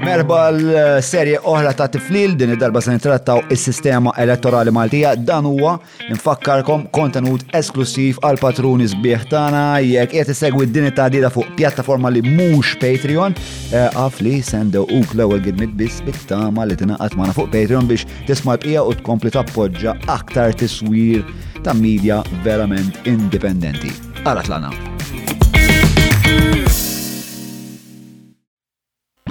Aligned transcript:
Merba 0.00 0.38
l-serje 0.50 1.36
oħra 1.44 1.74
ta' 1.76 1.88
tiflil 1.92 2.32
din 2.40 2.54
id-darba 2.54 2.80
se 2.80 2.94
nitrattaw 2.94 3.42
is-sistema 3.52 4.14
elettorali 4.22 4.72
Maltija 4.72 5.12
dan 5.20 5.44
huwa 5.44 5.74
nfakkarkom 6.10 6.86
kontenut 6.96 7.44
esklusiv 7.52 8.22
għal 8.24 8.40
patruni 8.40 8.88
sbieħ 8.88 9.26
tagħna 9.30 9.64
jekk 9.84 10.14
qed 10.22 10.32
isegwi 10.34 10.70
din 10.72 10.88
it-tadida 10.88 11.28
fuq 11.34 11.50
pjattaforma 11.60 12.12
li 12.14 12.24
mhux 12.24 12.72
Patreon 12.80 13.36
eh, 13.36 13.90
għaf 13.92 14.22
li 14.24 14.38
sendew 14.42 14.86
uk 14.88 15.12
l-ewwel 15.18 15.44
gidmit 15.44 15.76
biss 15.76 16.00
bit-tama 16.08 16.64
li 16.64 16.78
tingħaqad 16.80 17.18
magħna 17.20 17.36
fuq 17.36 17.52
Patreon 17.52 17.90
biex 17.90 18.08
tisma' 18.30 18.56
bqija 18.62 18.86
u 18.88 18.96
tkompli 19.02 19.34
tappoġġa 19.36 19.98
aktar 20.16 20.56
tiswir 20.56 21.20
ta' 21.68 21.76
media 21.76 22.22
verament 22.48 22.96
indipendenti. 23.04 23.92
Ara 24.24 24.40
tlana. 24.48 24.72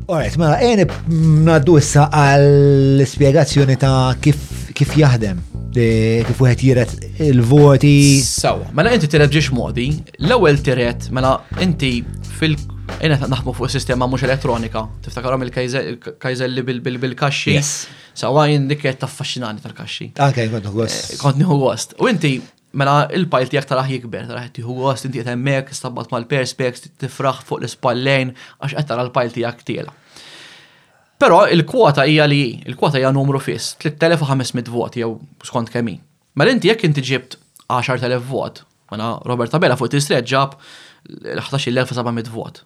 Alright, 0.06 0.36
mela 0.38 0.56
għeni 0.62 0.86
naddu 1.44 1.76
issa 1.80 2.06
għall-spiegazzjoni 2.14 3.76
ta' 3.82 3.96
kif, 4.22 4.70
kif 4.78 4.94
jaħdem 4.96 5.42
kif 6.26 6.38
wieħed 6.40 6.62
jiret 6.64 6.92
il-voti. 7.20 8.20
Sawa, 8.24 8.68
mela 8.76 8.92
inti 8.96 9.08
tiret 9.12 9.30
ġiex 9.32 9.52
modi, 9.52 9.88
l-ewwel 10.24 10.60
tiret 10.64 11.10
mela 11.12 11.40
inti 11.62 11.98
fil- 12.38 12.56
Jena 13.02 13.16
naħmu 13.18 13.50
fuq 13.52 13.66
sistema 13.68 14.06
mhux 14.06 14.22
elettronika, 14.22 14.84
tiftakarom 15.02 15.42
il-kajzelli 15.48 16.62
bil-kaxxi. 16.62 17.56
Sawa 18.16 18.44
jien 18.46 18.68
dik 18.70 18.80
qed 18.84 19.00
taffaxxinani 19.02 19.58
tal-kaxxi. 19.64 20.12
Anke 20.22 20.44
kont 20.52 20.64
għost. 20.70 21.12
Eh, 21.12 21.16
kont 21.18 21.36
nieħu 21.40 21.58
gost. 21.58 21.94
U 21.98 22.06
inti 22.06 22.38
mela 22.78 23.08
il-pajl 23.10 23.48
tiegħek 23.50 23.66
taraħ 23.72 23.90
jikber, 23.96 24.28
taraħ 24.30 24.52
tieħu 24.60 24.76
gost, 24.78 25.04
inti 25.10 25.18
qed 25.18 25.32
hemmhekk, 25.34 25.74
stabbat 25.74 26.12
mal-perspex, 26.14 26.86
tifraħ 27.02 27.42
fuq 27.48 27.62
l-ispallejn 27.64 28.32
għax 28.62 28.76
qed 28.78 28.86
tara 28.92 29.04
l-pajl 29.08 29.32
tijak 29.34 29.66
tijela. 29.66 29.92
Però 31.22 31.38
il-kwota 31.48 32.04
hija 32.04 32.26
li 32.28 32.40
il-kwota 32.68 33.00
hija 33.00 33.08
numru 33.16 33.38
fis 33.40 33.70
3500 33.82 34.72
vot 34.74 34.96
jew 35.00 35.14
skont 35.48 35.70
kemm 35.72 35.94
l 36.44 36.50
inti 36.52 36.68
jekk 36.68 36.82
inti 36.88 37.00
ġibt 37.00 37.38
10,000 37.72 38.18
vot, 38.30 38.58
għana 38.92 39.06
Robert 39.26 39.48
Tabela 39.50 39.74
fuq 39.80 39.88
tistret 39.94 40.26
ġab 40.30 40.52
11,700 41.08 42.28
vot. 42.34 42.60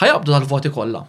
Ħajabdu 0.00 0.34
tal-voti 0.34 0.72
kollha. 0.74 1.04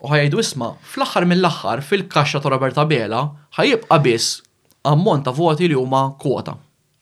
U 0.00 0.08
ħajdu 0.10 0.40
isma, 0.42 0.70
fl-axar 0.94 1.26
mill-axar 1.28 1.84
fil-kaxxa 1.86 2.40
ta' 2.40 2.50
Robert 2.52 2.80
Bela 2.90 3.20
ħajibqa 3.58 4.00
biss 4.06 4.40
ammont 4.88 5.28
ta' 5.28 5.36
voti 5.36 5.68
li 5.68 5.76
huma 5.78 6.06
kwota. 6.20 6.56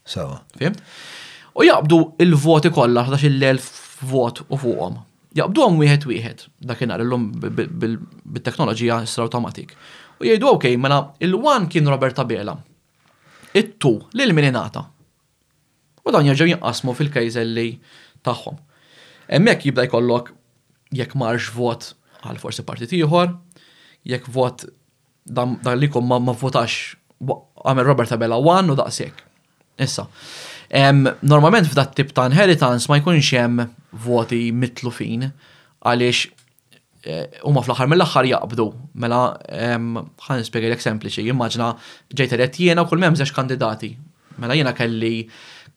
Sawa. 0.04 0.40
Fim? 0.58 0.74
U 1.54 1.64
jaqbdu 1.68 2.02
il-voti 2.26 2.74
kollha 2.74 3.06
11,000 3.06 3.62
vot 4.10 4.42
u 4.50 4.58
fuqhom 4.58 4.98
jaqbdu 5.34 5.64
għom 5.64 5.80
wieħed 5.82 6.06
wieħed 6.10 6.44
dakinhar 6.70 7.02
illum 7.02 7.24
bit-teknoloġija 7.34 8.98
s 9.06 9.18
automatik. 9.22 9.74
U 10.20 10.26
jgħidu 10.28 10.50
okej, 10.52 10.76
mela 10.78 11.00
il-wan 11.26 11.66
kien 11.72 11.90
Roberta 11.90 12.24
Bela. 12.24 12.54
It-tu 13.54 13.92
lil 14.18 14.34
mininata. 14.34 14.84
U 16.04 16.12
dan 16.14 16.26
jerġgħu 16.28 16.52
jinqasmu 16.54 16.94
fil-kejżelli 16.98 17.68
tagħhom. 18.26 18.60
Hemmhekk 19.34 19.70
jibda 19.70 19.86
jkollok 19.88 20.32
jekk 20.94 21.16
marx 21.18 21.50
vot 21.56 21.92
għal 22.24 22.38
forsi 22.40 22.62
partit 22.64 22.92
ieħor, 22.96 23.32
jekk 24.08 24.30
vot 24.32 24.66
dan 25.24 25.58
li 25.80 25.88
kum 25.90 26.06
ma 26.12 26.18
votax 26.20 26.92
għamil 27.24 27.88
Roberta 27.90 28.18
Bella 28.20 28.38
1 28.38 28.70
u 28.70 28.76
daqsiek. 28.78 29.14
Issa. 29.82 30.04
Normalment 31.26 31.66
f'dat 31.66 31.96
tip 31.98 32.12
ta' 32.14 32.28
inheritance 32.30 32.86
ma 32.88 33.00
jkunx 33.00 33.32
hemm 33.34 33.64
voti 33.94 34.50
mitlufin 34.52 35.28
għaliex 35.84 36.26
eh, 37.04 37.40
huma 37.44 37.62
fl-aħħar 37.64 37.90
mill-aħħar 37.92 38.28
jaqbdu. 38.28 38.66
Mela 39.04 39.22
ħan 39.46 40.42
nispjegalek 40.42 40.82
sempliċi, 40.82 41.26
immaġna 41.30 41.70
ġejt 42.16 42.60
jena 42.62 42.84
u 42.84 42.90
kull 42.90 43.00
m'emm 43.02 43.18
zeċ 43.20 43.34
kandidati. 43.36 43.92
Mela 44.42 44.56
jiena 44.58 44.74
kelli 44.76 45.26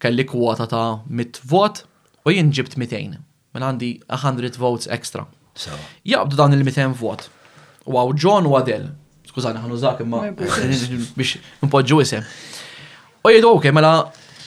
kelli 0.02 0.28
kwota 0.30 0.68
ta' 0.70 1.04
100 1.10 1.42
vot 1.52 1.84
u 2.26 2.34
jien 2.34 2.52
ġibt 2.54 2.78
200. 2.78 3.18
Mela 3.56 3.72
għandi 3.72 3.92
100 4.10 4.62
votes 4.62 4.90
extra. 4.92 5.26
Jaqbdu 6.06 6.38
dan 6.38 6.54
il-200 6.54 6.96
vot. 7.02 7.28
U 7.88 7.96
għaw 7.98 8.12
John 8.20 8.46
u 8.46 8.54
Adel. 8.58 8.90
Skużani, 9.28 9.62
użak 9.74 10.02
imma 10.06 10.26
biex 11.18 11.38
npoġġu 11.66 12.00
jisem. 12.04 12.26
U 13.26 13.30
jgħidu, 13.32 13.50
ok, 13.58 13.72
mela 13.76 13.96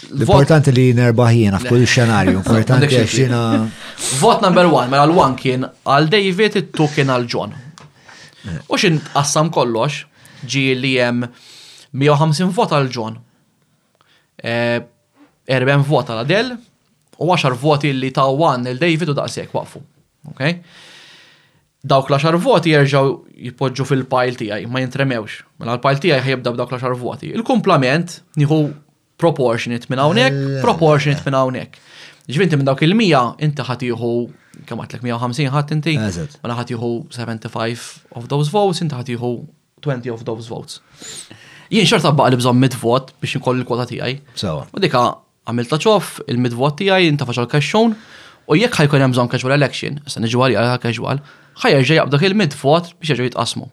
L-importanti 0.09 0.72
li 0.72 0.91
nerbaħjina 0.97 1.59
f'kull 1.61 1.84
xenarju, 1.93 2.38
importanti 2.41 2.99
jina. 3.12 3.41
Vot 4.21 4.41
number 4.43 4.65
one, 4.71 4.88
mela 4.88 5.05
l-one 5.09 5.37
kien 5.38 5.66
għal 5.84 6.09
David, 6.12 6.56
it-tu 6.62 6.87
kien 6.94 7.12
għal 7.12 7.27
John. 7.34 7.53
U 8.72 8.78
xin 8.81 8.97
qassam 9.12 9.50
kollox, 9.55 10.03
ġi 10.49 10.65
li 10.81 10.94
jem 10.97 11.25
150 11.93 12.56
vot 12.56 12.72
għal 12.77 12.88
John, 12.94 13.19
40 14.41 15.72
e, 15.77 15.81
vot 15.91 16.09
għal 16.11 16.22
Adel, 16.25 16.55
u 17.21 17.32
10 17.37 17.59
voti 17.61 17.93
li 17.93 18.12
ta' 18.17 18.25
għan 18.32 18.71
il-David 18.72 19.12
u 19.12 19.19
daqsek 19.21 19.53
waqfu. 19.53 19.82
Ok? 20.32 20.47
Dawk 21.91 22.11
l-10 22.12 22.37
voti 22.44 22.75
jerġaw 22.75 23.06
jipoġġu 23.47 23.84
fil-pajl 23.88 24.34
tijaj, 24.37 24.67
ma 24.69 24.82
jintremewx. 24.82 25.38
Mela 25.61 25.77
l-pajl 25.78 26.00
tijaj 26.03 26.25
jibda 26.28 26.53
b'dawk 26.53 26.75
l-10 26.77 26.97
voti. 27.00 27.31
Il-komplament, 27.37 28.19
nieħu 28.41 28.59
proportionate 29.22 29.86
minn 29.92 30.00
hawnhekk, 30.03 30.38
proportionate 30.64 31.25
minn 31.28 31.36
hawnhekk. 31.38 31.78
Ġvinti 32.31 32.58
minn 32.60 32.69
dawk 32.69 32.82
il-mija, 32.86 33.20
inti 33.44 33.64
jieħu 33.91 34.10
kemm 34.66 34.81
għatlek 34.82 35.04
150 35.04 35.53
ħadd 35.54 35.76
inti, 35.76 35.94
għana 36.00 36.47
mela 36.47 36.64
jieħu 36.72 36.91
75 37.14 37.88
of 38.19 38.28
those 38.32 38.53
votes, 38.54 38.82
inti 38.84 39.14
jieħu 39.16 39.31
20 39.86 40.14
of 40.14 40.25
those 40.28 40.50
votes. 40.53 40.81
Jien 41.70 41.86
xorta 41.86 42.10
baqa 42.16 42.32
li 42.34 42.38
bżon 42.41 42.58
mid-vot 42.60 43.12
biex 43.22 43.38
nkoll 43.41 43.60
il-kwota 43.62 43.86
tiegħi. 43.91 44.16
U 44.75 44.82
dika 44.82 45.04
għamilta 45.48 45.78
xof 45.82 46.19
il-mid-vot 46.31 46.81
tiegħi 46.81 47.10
inta 47.12 47.28
faċal 47.28 47.48
kaxxon, 47.50 47.94
u 48.50 48.58
jekk 48.58 48.81
ħajkun 48.82 49.04
hemm 49.06 49.14
bżonn 49.16 49.31
casual 49.31 49.54
election, 49.54 50.00
issa 50.08 50.22
niġwali 50.22 50.58
għal 50.58 50.81
casual, 50.82 51.22
ħajja 51.62 52.00
jabdak 52.00 52.26
il-mid-vot 52.31 52.94
biex 52.98 53.14
jiġu 53.14 53.28
jitqasmu. 53.31 53.70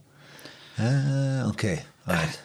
Eh, 0.78 1.42
okej, 1.50 1.80
right. 2.06 2.44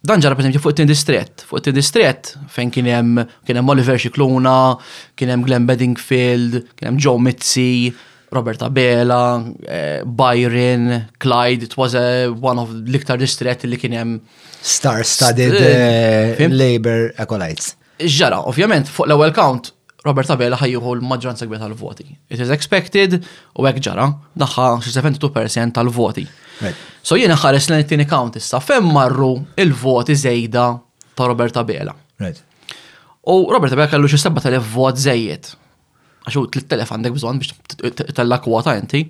Dan 0.00 0.22
ġara 0.24 0.36
per 0.36 0.46
fuq 0.56 0.78
Tindistret. 0.78 1.42
Fuq 1.44 1.60
Tindistret 1.66 2.30
fejn 2.48 2.70
kien 2.72 2.86
hemm 2.88 3.18
kien 3.44 3.58
hemm 3.60 3.68
Oliver 3.68 4.00
Cicluna, 4.00 4.76
kien 5.14 5.28
hemm 5.28 5.42
Glenn 5.44 5.66
Bedingfield, 5.68 6.62
kien 6.72 6.88
hemm 6.88 7.00
Joe 7.04 7.20
Mitzi, 7.20 7.92
Roberta 8.32 8.70
Bela, 8.72 9.42
eh, 9.68 10.00
Byron, 10.06 11.02
Clyde, 11.20 11.64
it 11.68 11.76
was 11.76 11.92
a, 11.98 12.04
eh, 12.22 12.26
one 12.32 12.62
of 12.62 12.72
l-iktar 12.72 13.20
distretti 13.20 13.68
li 13.68 13.76
kien 13.82 13.98
hemm 13.98 14.14
star-studded 14.62 15.58
uh, 15.58 15.68
eh, 15.68 16.48
labor 16.48 17.10
acolytes. 17.20 17.74
Ġara, 18.00 18.40
ovvjament, 18.48 18.88
fuq 18.88 19.04
l-ewwel 19.10 19.36
count 19.36 19.74
Robert 20.04 20.30
Abela 20.32 20.56
ħajjuħu 20.56 20.92
l-maġġoranza 20.96 21.44
kbira 21.46 21.66
tal-voti. 21.66 22.06
It 22.32 22.40
is 22.40 22.50
expected 22.54 23.18
u 23.20 23.66
hekk 23.68 23.82
ġara 23.84 24.06
daħħa 24.40 24.68
xi 24.84 24.94
72% 24.96 25.74
tal-voti. 25.76 26.24
So 27.04 27.18
jiena 27.20 27.36
ħares 27.40 27.68
l 27.70 27.82
tieni 27.88 28.06
count 28.08 28.38
issa 28.40 28.60
fejn 28.64 28.88
marru 28.94 29.32
il-voti 29.60 30.16
żejda 30.20 30.64
ta' 31.18 31.28
Robert 31.28 31.58
Abela. 31.60 31.92
U 33.28 33.34
Robert 33.52 33.76
Abela 33.76 33.90
kellu 33.92 34.08
xi 34.08 34.20
7000 34.22 34.70
vot 34.74 35.00
żejjed. 35.02 35.52
Għaxu 36.26 36.46
3000 36.56 36.94
għandek 36.96 37.16
bżonn 37.18 37.40
biex 37.42 38.08
tella 38.16 38.40
kwota 38.44 38.76
inti. 38.80 39.04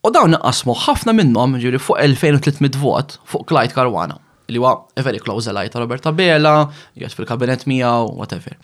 U 0.00 0.08
dawn 0.08 0.32
naqasmu 0.36 0.72
ħafna 0.86 1.12
minnhom 1.16 1.58
ġiri 1.60 1.80
fuq 1.82 2.00
2300 2.08 2.80
vot 2.80 3.18
fuq 3.28 3.44
Clyde 3.52 3.76
Karwana 3.76 4.16
li 4.50 4.58
huwa 4.58 4.70
very 4.98 5.20
close 5.22 5.46
ally 5.46 5.68
ta' 5.70 5.78
Robert 5.78 6.08
Abela, 6.10 6.64
jgħat 6.98 7.14
fil-kabinet 7.20 7.68
miegħu, 7.70 8.08
whatever. 8.18 8.56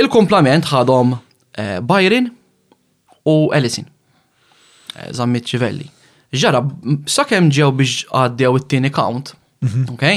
Il-komplament 0.00 0.64
ħadhom 0.70 1.14
eh, 1.16 1.80
Byron 1.84 2.30
u 3.28 3.34
Ellison. 3.54 3.86
Eh, 4.96 5.10
Zammit 5.16 5.48
ċivelli. 5.52 5.88
Ġara, 6.32 6.62
sakemm 7.04 7.50
ġew 7.52 7.68
biex 7.76 8.06
għaddew 8.08 8.56
it-tieni 8.62 8.92
count, 8.94 9.34
mhm. 9.60 9.82
ok? 9.92 10.14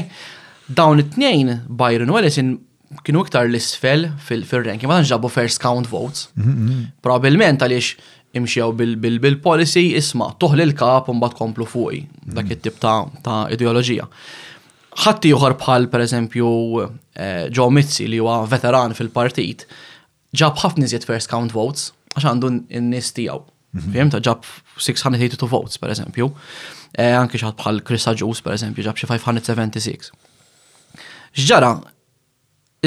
Dawn 0.79 1.01
it-tnejn 1.03 1.51
Byron 1.67 2.13
u 2.13 2.19
Ellison 2.21 2.53
kienu 3.03 3.25
iktar 3.25 3.49
l-isfel 3.49 4.07
fil-ranking, 4.23 4.87
ma 4.87 5.01
ġabu 5.03 5.27
first 5.31 5.59
count 5.61 5.89
votes. 5.91 6.29
Mhm, 6.39 6.55
mhm. 6.55 6.85
Probabilment 7.03 7.65
għaliex 7.65 8.11
imxew 8.35 8.71
bil-policy 8.75 9.89
isma' 9.95 10.33
toħli 10.39 10.69
l-kap 10.69 11.11
un 11.11 11.19
bat 11.23 11.35
komplu 11.39 11.63
fuqi 11.67 12.01
dak 12.35 12.49
it-tip 12.51 12.79
ta' 12.83 13.39
ideoloġija 13.55 14.07
ħatti 15.03 15.31
uħar 15.35 15.55
bħal 15.59 15.89
per 15.91 16.03
eżempju 16.05 16.49
eh, 16.79 17.47
Joe 17.51 17.71
Mitzi 17.75 18.07
li 18.07 18.19
huwa 18.21 18.37
veteran 18.49 18.93
fil-partit 18.95 19.65
ġab 20.35 20.61
ħafna 20.61 20.87
iżjed 20.87 21.07
first 21.07 21.31
count 21.31 21.53
votes 21.55 21.89
għax 22.15 22.27
għandu 22.31 22.51
n-nis 22.79 23.11
tiegħu. 23.17 23.41
Fim 23.75 24.05
mhm. 24.05 24.13
ta' 24.15 24.21
ġab 24.23 24.45
682 24.79 25.49
votes 25.51 25.79
per 25.81 25.91
eżempju. 25.93 26.29
Eh, 26.95 27.11
anki 27.11 27.39
xaħat 27.41 27.57
bħal 27.59 27.81
Krista 27.85 28.13
Jus, 28.15 28.39
per 28.43 28.53
eżempju 28.55 28.85
ġab 28.87 29.01
xi 29.01 29.09
576. 29.11 30.09
X'ġara 31.35 31.73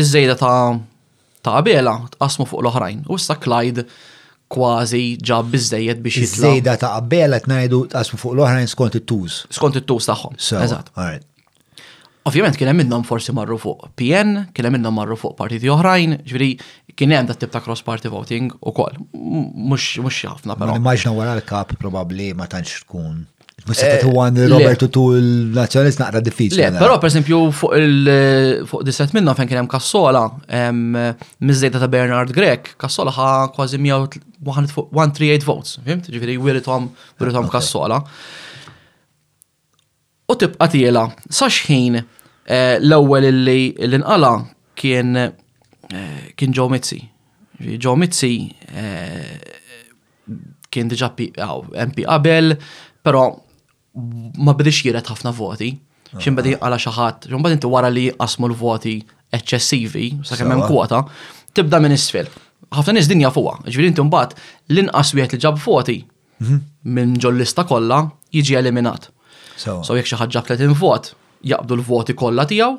iż-żejda 0.00 0.38
ta' 0.40 0.56
ta' 1.44 1.58
qabela 1.58 1.98
tqasmu 2.16 2.48
fuq 2.48 2.64
l-oħrajn 2.64 3.04
u 3.12 3.20
issa 3.20 3.36
Clyde 3.40 3.84
kważi 4.48 5.02
ġab 5.20 5.52
biżdejjed 5.52 6.00
biex 6.06 6.22
jitla. 6.22 6.38
Iż-żejda 6.38 6.78
ta' 6.80 6.94
qabela 6.96 7.42
tnajdu 7.44 7.82
asmu 8.00 8.22
fuq 8.22 8.32
l-oħrajn 8.38 8.72
skont 8.72 8.96
it-tuż. 9.02 9.42
Skont 9.60 9.76
it-tuż 9.82 10.08
tagħhom. 10.08 10.40
Eżatt. 10.62 10.88
Ovvijament, 12.28 12.58
kien 12.60 12.68
hemm 12.68 12.82
minnhom 12.82 13.04
forsi 13.06 13.32
marru 13.36 13.56
fuq 13.62 13.86
PN, 13.96 14.34
kien 14.54 14.66
hemm 14.68 14.76
minnhom 14.78 14.94
marru 14.98 15.16
fuq 15.18 15.34
partiti 15.38 15.70
oħrajn, 15.72 16.18
ġviri, 16.28 16.48
kien 16.98 17.14
hemm 17.14 17.28
dat 17.30 17.40
tip 17.40 17.52
ta' 17.54 17.62
cross 17.64 17.84
party 17.86 18.10
voting 18.12 18.50
ukoll. 18.68 18.98
Mhux 19.16 20.02
Mux 20.04 20.20
ħafna 20.28 20.56
pero. 20.60 20.74
Immaġna 20.78 21.14
wara 21.16 21.34
l-kap 21.38 21.76
probabbli 21.80 22.30
ma 22.36 22.48
tantx 22.52 22.82
tkun. 22.84 23.22
Musettet 23.68 24.04
eh, 24.04 24.08
u 24.10 24.20
għan 24.22 24.40
Robertu 24.48 24.86
tu 24.94 25.02
l 25.18 25.30
nazjonist 25.56 25.98
naqra 26.00 26.20
diffiċli. 26.24 26.68
pero 26.80 26.98
per 27.02 27.10
esempio 27.10 27.40
fuq 27.60 27.78
il-fuq 27.84 28.84
disset 28.86 29.14
minna 29.16 29.34
fejn 29.38 29.50
kienem 29.52 29.68
Kassola, 29.70 30.26
mizzejta 31.38 31.80
ta' 31.82 31.90
Bernard 31.92 32.32
Grek, 32.36 32.74
Kassola 32.82 33.12
ħa 33.14 33.28
kważi 33.56 33.80
138 33.80 35.44
votes, 35.48 35.78
fimt? 35.86 36.12
Ġviri, 36.12 36.36
wiritom, 36.44 36.92
wiritom 37.18 37.48
Kassola. 37.52 38.02
U 40.28 40.34
tibqa 40.36 40.66
tiela, 40.68 41.06
sax 41.32 41.62
Eh, 42.48 42.78
l-ewwel 42.80 43.26
illi 43.28 43.74
l-inqala 43.84 44.30
kien 44.80 45.10
eh, 45.20 46.28
kien 46.38 46.54
Joe 46.56 46.70
Mitzi. 46.72 47.02
Joe 47.76 47.96
Mitzi 48.00 48.32
eh, 48.72 49.52
kien 50.72 50.88
diġa 50.88 51.10
MP 51.84 52.00
qabel, 52.08 52.54
però 53.04 53.26
ma 54.38 54.54
bidix 54.56 54.80
jiret 54.86 55.10
ħafna 55.12 55.32
voti. 55.36 55.74
Xin 56.08 56.38
badi 56.38 56.54
għala 56.56 56.78
xaħat, 56.80 57.26
xin 57.28 57.44
badi 57.44 57.58
inti 57.58 57.68
wara 57.68 57.90
li 57.92 58.06
qasmu 58.16 58.48
l-voti 58.48 58.94
eccessivi, 59.36 60.14
sa' 60.24 60.38
kemm 60.40 60.54
hemm 60.54 60.62
kwota, 60.64 61.02
tibda 61.52 61.82
minn 61.84 61.92
isfel. 61.92 62.30
Ħafna 62.72 62.94
nis 62.96 63.10
dinja 63.10 63.28
fuqha, 63.34 63.58
ġifieri 63.66 63.90
inti 63.92 64.06
mbagħad 64.08 64.32
l-inqas 64.72 65.12
wieħed 65.18 65.36
li 65.36 65.42
ġab 65.44 65.60
voti 65.66 65.98
mhm. 66.46 66.62
minn 66.96 67.12
ġollista 67.20 67.66
kollha 67.68 68.00
jiġi 68.32 68.56
eliminat. 68.62 69.10
So 69.60 69.82
jekk 69.98 70.08
xi 70.08 70.24
ġab 70.32 70.48
30 70.54 70.78
vot, 70.80 71.12
jaqbdu 71.46 71.76
l-voti 71.78 72.14
kollha 72.14 72.46
tiegħu. 72.50 72.76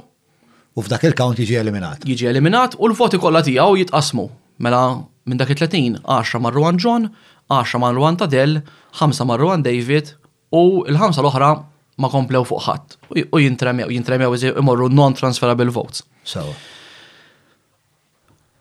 U 0.77 0.83
f'dak 0.83 1.05
il-count 1.09 1.39
jiġi 1.41 1.57
eliminat. 1.59 2.03
Jiġi 2.07 2.27
eliminat 2.31 2.75
u 2.79 2.89
l-voti 2.89 3.19
kollha 3.21 3.41
tiegħu 3.45 3.79
jitqasmu. 3.83 4.27
Mela 4.63 4.81
minn 5.25 5.39
dak 5.39 5.51
it-30, 5.55 6.01
10 6.03 6.43
marru 6.43 6.65
għan 6.67 6.79
John, 6.81 7.09
10 7.49 7.81
marru 7.83 8.05
għan 8.07 8.17
Tadell, 8.23 8.59
5 8.99 9.27
marru 9.29 9.51
għan 9.53 9.63
David 9.65 10.11
u 10.55 10.83
l-ħamsa 10.89 11.23
l-oħra 11.23 11.49
ma 11.99 12.07
komplew 12.11 12.43
fuq 12.47 12.63
ħadd 12.67 13.23
u 13.35 13.41
jintremew, 13.43 13.87
jintremew 13.91 14.35
imorru 14.63 14.89
non-transferable 14.89 15.69
votes. 15.73 16.03
So. 16.23 16.43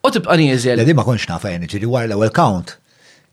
U 0.03 0.11
tibqa' 0.15 0.37
nieżel. 0.39 0.83
Di 0.87 0.95
ma 0.95 1.05
konx 1.07 1.29
nafa 1.31 1.55
ġiri 1.69 1.87
wara 1.87 2.09
l-ewwel 2.09 2.33
count 2.35 2.77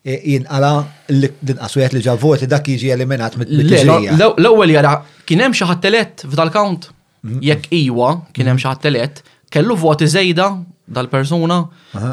jinqala 0.05 0.71
l-inqasu 1.09 1.81
li 1.93 2.01
ġa 2.05 2.13
voti 2.21 2.47
dak 2.49 2.67
jiġi 2.69 2.91
eliminat 2.93 3.37
mit-tiġrija. 3.41 4.13
L-ewwel 4.19 4.73
jara 4.75 4.91
kien 5.25 5.41
hemm 5.41 5.55
xi 5.57 5.65
ħattelet 5.65 6.25
f'dal 6.29 6.51
count. 6.53 6.89
Mhm. 7.25 7.39
Jekk 7.41 7.71
iwa 7.79 8.11
kien 8.37 8.47
hemm 8.51 8.57
xi 8.61 8.67
ħattelet, 8.69 9.21
kellu 9.51 9.75
voti 9.81 10.05
żejda 10.07 10.49
dal-persuna, 10.93 11.59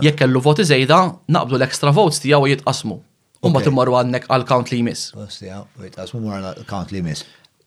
jekk 0.01 0.17
kellu 0.23 0.41
voti 0.41 0.63
żejda, 0.65 1.03
naqbdu 1.37 1.59
l-extra 1.61 1.91
votes 1.93 2.19
tiegħu 2.25 2.55
jitqasmu. 2.57 2.99
ma 3.43 3.61
timmarru 3.61 3.97
għandek 3.99 4.29
għal 4.31 4.45
count 4.47 4.71
li 4.73 4.79
jmiss. 4.81 5.13
Jitqasmu 5.13 6.23
count 6.67 6.93
li 6.93 7.01
jmiss. 7.03 7.25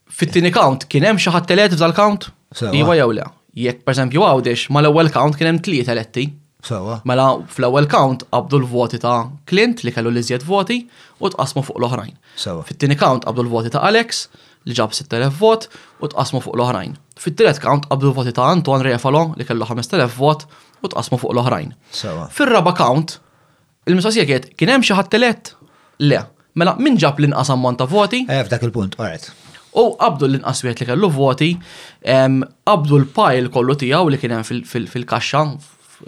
Fit-tieni 0.10 0.52
count 0.54 0.88
kien 0.90 1.04
hemm 1.04 1.18
xi 1.22 1.30
ħattelet 1.34 1.72
f'dal 1.78 1.94
count? 1.94 2.30
Iwa 2.74 2.96
jew 2.96 3.12
le. 3.12 3.26
Jekk 3.56 3.84
pereżempju 3.84 4.22
għawdex 4.24 4.70
mal-ewwel 4.72 5.12
count 5.14 5.38
kien 5.38 5.48
hemm 5.52 5.60
tlieta 5.64 5.92
eletti. 5.94 6.30
Sawa. 6.66 7.00
Mela 7.06 7.28
fl-ewwel 7.54 7.88
count 7.92 8.24
qabdu 8.34 8.60
l-voti 8.62 9.00
ta' 9.02 9.20
Clint 9.50 9.84
li 9.86 9.94
kellu 9.96 10.12
l-iżjed 10.14 10.44
voti 10.48 10.82
u 11.22 11.30
tqasmu 11.32 11.64
fuq 11.68 11.80
l-oħrajn. 11.80 12.14
Sawa. 12.42 12.66
Fit-tieni 12.68 12.98
count 13.00 13.28
qabdu 13.30 13.46
l-voti 13.46 13.72
ta' 13.76 13.84
Alex 13.86 14.26
li 14.66 14.74
ġab 14.78 14.96
6000 14.98 15.38
vot 15.42 15.68
u 16.04 16.10
tqasmu 16.12 16.42
fuq 16.46 16.58
l-oħrajn. 16.58 16.98
fit 17.22 17.36
tret 17.40 17.62
count 17.64 17.86
qabdu 17.90 18.10
l-voti 18.10 18.34
ta' 18.36 18.48
Anton 18.50 18.82
Refalo 18.88 19.22
li 19.40 19.46
kellu 19.48 19.66
5000 19.70 20.18
vot 20.20 20.48
u 20.84 20.90
tqasmu 20.94 21.20
fuq 21.22 21.32
l-oħrajn. 21.38 21.70
Sawa. 22.02 22.26
Fir-raba 22.34 22.74
count 22.78 23.20
il-mistoqsija 23.88 24.26
kienet 24.26 24.50
kien 24.60 24.74
hemm 24.76 24.86
xi 24.86 24.98
ħadd 24.98 25.54
Le. 26.04 26.18
Mela 26.60 26.74
min 26.76 26.98
ġab 27.00 27.22
l-inqas 27.22 27.48
ammont 27.54 27.78
ta' 27.80 27.86
voti? 27.88 28.26
Eh, 28.28 28.42
f'dak 28.44 28.66
il-punt, 28.68 28.98
alright. 29.00 29.30
U 29.80 29.94
qabdu 29.96 30.28
l-inqas 30.28 30.64
li 30.66 30.74
kellu 30.76 31.08
voti, 31.10 31.54
għabdu 32.04 32.98
l-pajl 33.00 33.48
kollu 33.52 33.78
tiegħu 33.80 34.12
li 34.12 34.20
kien 34.20 34.34
hemm 34.36 34.68
fil-kaxxa 34.68 35.44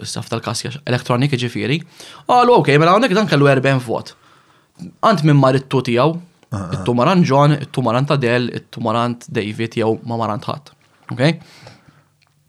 staff 0.04 0.28
tal 0.30 0.40
kasja 0.44 0.72
elektronik 0.86 1.32
ġifiri. 1.40 1.78
Għallu, 2.26 2.56
ok, 2.60 2.70
mela 2.80 2.94
għonek 2.96 3.14
dan 3.16 3.28
kellu 3.30 3.48
40 3.48 3.82
vot. 3.86 4.14
Għant 5.02 5.24
minn 5.26 5.38
marit 5.40 5.64
it-tu 5.66 5.80
tijaw, 5.88 6.14
ah, 6.52 6.56
ah. 6.58 6.68
it-tumarant 6.76 7.24
John, 7.26 7.56
it-tumarant 7.56 8.12
Adel, 8.14 8.50
it-tumarant 8.60 9.26
David, 9.28 9.78
jew 9.80 9.94
marant 10.06 10.44
ħat. 10.46 10.74
Ok? 11.10 11.40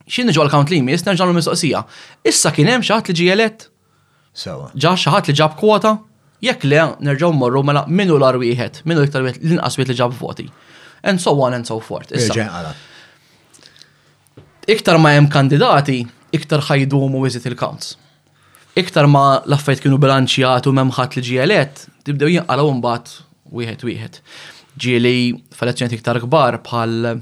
Xin 0.09 0.29
nġu 0.31 0.41
għal 0.43 0.53
kant 0.53 0.71
li 0.73 0.81
jmiss, 0.81 1.05
nġu 1.07 1.31
mistoqsija. 1.37 1.83
Issa 2.27 2.51
kienem 2.53 2.83
xaħat 2.85 3.09
li 3.13 3.17
ġielet? 3.23 3.67
Sewa. 4.35 4.69
Ġa 4.75 4.93
xaħat 4.99 5.29
li 5.31 5.37
ġab 5.39 5.55
kwota? 5.59 5.95
Jekk 6.45 6.67
le, 6.71 6.83
nerġaw 7.03 7.33
morru 7.35 7.63
mela 7.67 7.81
minnu 7.87 8.15
l-arwiħet, 8.17 8.83
minnu 8.87 9.01
l-iktar 9.03 9.25
l-inqas 9.25 9.79
li 9.81 9.95
ġab 9.99 10.13
voti. 10.19 10.45
And 11.03 11.19
so 11.21 11.33
on 11.43 11.53
and 11.57 11.67
so 11.67 11.79
forth. 11.79 12.13
Issa. 12.15 12.47
Iktar 14.69 14.99
ma 15.01 15.11
jem 15.15 15.25
kandidati, 15.31 16.03
iktar 16.35 16.61
ħajdumu 16.61 17.23
iżit 17.27 17.47
il-counts. 17.49 17.95
Iktar 18.79 19.07
ma 19.09 19.41
laffajt 19.49 19.81
kienu 19.83 19.97
bilanċjat 19.99 20.67
u 20.69 20.73
memħat 20.77 21.17
li 21.17 21.23
ġielet, 21.25 21.83
tibdew 22.05 22.29
jinqalaw 22.35 22.69
mbagħad 22.77 23.13
wieħed 23.55 23.85
wieħed. 23.89 24.19
Ġieli 24.79 25.13
f'elezzjoni 25.57 25.97
iktar 25.97 26.19
kbar 26.23 26.59
bħal 26.65 27.21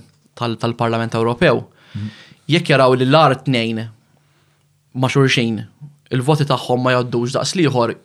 tal-Parlament 0.62 1.15
Ewropew. 1.18 1.63
Mhm. 1.96 2.10
Jekk 2.53 2.72
jaraw 2.75 2.93
li 3.00 3.05
l-ar 3.08 3.36
tnejn 3.48 3.81
ma 4.93 5.08
xurxin, 5.10 5.63
il-voti 6.13 6.46
tagħhom 6.48 6.84
ma 6.86 6.93
jgħaddux 6.98 7.36
daqs 7.39 7.55
liħor, 7.60 7.96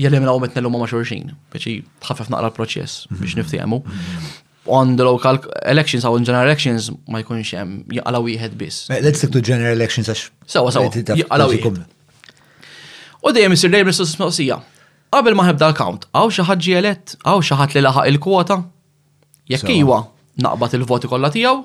jeliminaw 0.00 0.38
metnellum 0.46 0.72
ma 0.80 0.86
xurxin, 0.88 1.36
biex 1.52 1.76
tħaffef 2.04 2.30
naqra 2.32 2.50
l-proċess 2.50 3.06
biex 3.12 3.36
mhm. 3.36 3.44
niftehmu. 3.44 3.82
Mhm 3.84 4.39
on 4.66 4.96
the 4.96 5.04
local 5.04 5.38
elections 5.64 6.04
aw 6.04 6.18
general 6.20 6.44
elections 6.44 6.90
ma 7.08 7.20
jkunx 7.22 7.52
hemm 7.56 7.80
jaqala 7.96 8.20
wieħed 8.24 8.56
biss. 8.60 8.88
Eh, 8.90 9.00
let's 9.04 9.18
stick 9.22 9.32
to 9.32 9.40
general 9.50 9.72
elections 9.72 10.10
għax. 10.10 10.26
Sewa 10.46 10.72
sewa. 10.74 10.92
Jaqala 11.22 11.46
wieħed. 11.52 11.80
U 13.24 13.32
dejjem 13.36 13.56
isir 13.56 13.72
dejjem 13.76 13.92
l-istus 13.94 14.68
Qabel 15.10 15.34
ma 15.34 15.42
ħebda 15.42 15.66
l-count, 15.72 16.04
għaw 16.14 16.28
xi 16.30 16.44
ħadd 16.46 16.60
ġielet, 16.62 17.12
għaw 17.26 17.40
xi 17.42 17.56
ħadd 17.58 17.72
li 17.74 17.80
laħaq 17.82 18.10
il-kwota. 18.12 18.56
Jekk 19.50 19.72
iwa, 19.74 19.96
naqbad 20.44 20.76
il-voti 20.78 21.10
kollha 21.10 21.30
tiegħu, 21.34 21.64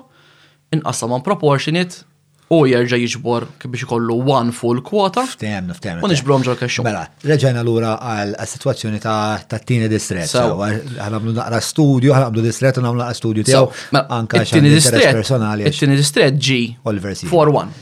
inqassam 0.74 1.12
man 1.14 1.22
proportionate 1.28 2.00
u 2.48 2.58
jerġa' 2.70 2.98
jiġbor 3.00 3.44
kif 3.58 3.70
biex 3.72 3.86
ikollu 3.88 4.16
one 4.30 4.52
full 4.54 4.78
kwota. 4.86 5.24
Ftem, 5.26 5.72
ftem. 5.74 5.98
U 5.98 6.06
nġbrom 6.10 6.44
ġol 6.46 6.54
kaxxu. 6.60 6.84
Mela, 6.86 7.02
l 7.24 7.64
lura 7.66 7.96
għal 7.98 8.36
situazzjoni 8.46 9.00
ta' 9.02 9.38
tat-tieni 9.50 9.88
distret. 9.90 10.30
Ħanamlu 10.30 11.34
naqra 11.40 11.60
studju, 11.64 12.12
ħanamlu 12.14 12.44
distret 12.44 12.78
u 12.78 12.84
nagħmlu 12.86 13.02
naqra 13.02 13.18
studju 13.18 13.46
tiegħu 13.48 14.02
anke 14.08 14.44
xi 14.46 14.62
distret 14.68 15.10
personali. 15.12 15.66
it 15.66 15.96
distret 15.98 16.38
ġi. 16.38 16.60
Oliver 16.86 17.16
C. 17.18 17.26
4-1. 17.30 17.74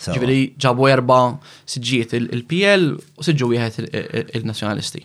Ġifieri 0.00 0.40
ġabu 0.58 0.88
erba' 0.90 1.22
siġiet 1.70 2.16
il-PL 2.18 2.90
u 2.96 3.22
siġu 3.26 3.52
wieħed 3.52 3.90
il-nazzjonalisti. 4.40 5.04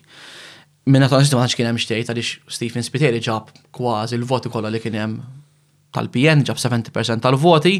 Minna 0.89 1.09
ta' 1.11 1.17
ma 1.37 1.45
kien 1.49 1.65
hemm 1.69 1.81
xtejt 1.81 2.09
għalix 2.13 2.39
Stephen 2.57 2.83
Spiteri 2.85 3.21
ġab 3.21 3.53
kważi 3.73 4.17
il-voti 4.17 4.49
kollha 4.53 4.69
li 4.71 4.79
kien 4.81 4.93
hemm 4.97 5.19
tal-PN, 5.95 6.41
ġab 6.45 6.57
70% 6.59 7.23
tal-voti, 7.23 7.77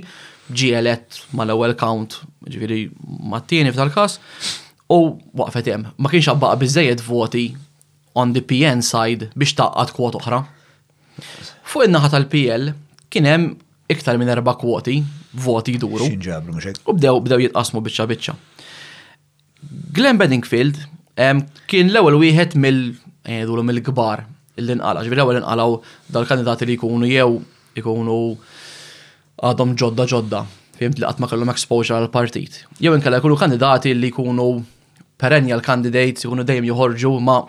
ġielet 0.53 1.25
mal-ewwel 1.35 1.73
count, 1.79 2.19
ġifieri 2.45 2.89
mat-tieni 3.31 3.71
f'tal-każ, 3.73 4.17
u 4.93 4.99
waqfet 5.39 5.69
hemm. 5.71 5.87
Ma 5.97 6.11
kienx 6.11 6.29
abbaqa 6.29 6.59
biżejjed 6.61 7.01
voti 7.07 7.47
on 8.17 8.33
the 8.35 8.41
PN 8.45 8.83
side 8.85 9.31
biex 9.33 9.55
taqqat 9.57 9.93
kwot 9.97 10.19
oħra. 10.19 10.43
Fuq 11.65 11.87
in-naħa 11.87 12.11
tal-PL 12.13 12.69
kien 13.09 13.25
hemm 13.29 13.47
iktar 13.91 14.19
minn 14.21 14.29
erba' 14.33 14.57
kwoti 14.61 14.99
voti 15.45 15.77
jduru. 15.79 16.07
U 16.11 16.93
bdew 16.97 17.19
bdew 17.25 17.45
jitqasmu 17.47 17.81
biċċa 17.85 18.09
biċċa. 18.13 18.37
Glenn 19.97 20.21
Bedingfield 20.21 20.77
kien 21.15 21.89
l-ewwel 21.89 22.19
wieħed 22.21 22.53
mill 22.61 22.91
eh, 23.25 23.41
mill-kbar 23.41 24.27
l-inqala, 24.61 25.01
ġifiri 25.03 25.19
l-ewwel 25.21 25.41
inqalaw 25.41 25.79
dal-kandidati 26.13 26.69
li 26.69 26.77
jkunu 26.77 27.09
jew 27.09 27.27
ikunu 27.75 28.19
għadhom 29.43 29.75
ġodda 29.75 30.05
ġodda, 30.07 30.43
fimt 30.79 30.99
li 30.99 31.07
ma 31.19 31.27
kellhom 31.27 31.51
exposure 31.51 31.99
għal 31.99 32.11
partit. 32.11 32.61
Jew 32.79 32.95
inkella 32.95 33.19
jkunu 33.19 33.37
kandidati 33.37 33.93
li 33.95 34.09
jkunu 34.13 34.61
perennial 35.19 35.61
candidates 35.63 36.23
jkunu 36.25 36.43
dejjem 36.45 36.67
joħorġu 36.69 37.11
ma 37.23 37.39